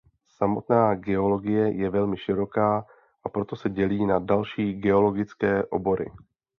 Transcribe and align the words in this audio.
Samotná 0.29 0.95
geologie 0.95 1.71
je 1.73 1.89
velmi 1.89 2.17
široká 2.17 2.85
a 3.23 3.29
proto 3.29 3.55
se 3.55 3.69
dělí 3.69 4.05
na 4.05 4.19
další 4.19 4.73
geologické 4.73 5.63
obory. 5.65 6.11